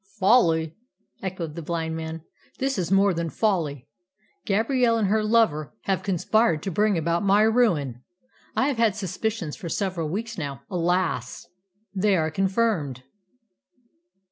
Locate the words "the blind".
1.53-1.95